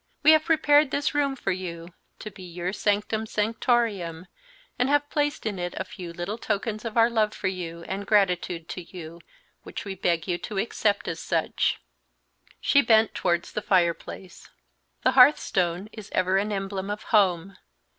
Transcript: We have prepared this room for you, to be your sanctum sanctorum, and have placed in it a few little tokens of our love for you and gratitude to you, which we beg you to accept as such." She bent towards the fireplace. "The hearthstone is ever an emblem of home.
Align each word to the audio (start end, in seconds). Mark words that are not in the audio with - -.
We 0.23 0.31
have 0.31 0.45
prepared 0.45 0.89
this 0.89 1.13
room 1.13 1.35
for 1.35 1.51
you, 1.51 1.93
to 2.17 2.31
be 2.31 2.41
your 2.41 2.73
sanctum 2.73 3.27
sanctorum, 3.27 4.25
and 4.79 4.89
have 4.89 5.11
placed 5.11 5.45
in 5.45 5.59
it 5.59 5.75
a 5.77 5.83
few 5.85 6.11
little 6.11 6.39
tokens 6.39 6.83
of 6.85 6.97
our 6.97 7.07
love 7.07 7.35
for 7.35 7.47
you 7.49 7.83
and 7.83 8.07
gratitude 8.07 8.67
to 8.69 8.81
you, 8.81 9.21
which 9.61 9.85
we 9.85 9.93
beg 9.93 10.27
you 10.27 10.39
to 10.39 10.57
accept 10.57 11.07
as 11.07 11.19
such." 11.19 11.79
She 12.59 12.81
bent 12.81 13.13
towards 13.13 13.51
the 13.51 13.61
fireplace. 13.61 14.49
"The 15.03 15.11
hearthstone 15.11 15.87
is 15.93 16.09
ever 16.13 16.37
an 16.37 16.51
emblem 16.51 16.89
of 16.89 17.03
home. 17.13 17.57